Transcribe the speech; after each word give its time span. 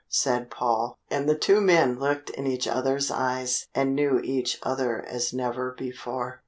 said 0.09 0.49
Paul. 0.49 0.97
And 1.11 1.29
the 1.29 1.37
two 1.37 1.61
men 1.61 1.99
looked 1.99 2.31
in 2.31 2.47
each 2.47 2.67
other's 2.67 3.11
eyes, 3.11 3.67
and 3.75 3.93
knew 3.93 4.19
each 4.23 4.57
other 4.63 5.03
as 5.07 5.31
never 5.31 5.75
before. 5.77 6.39